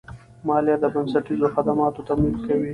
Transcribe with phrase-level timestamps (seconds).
[0.47, 2.69] مالیه د بنسټیزو خدماتو تمویل کوي.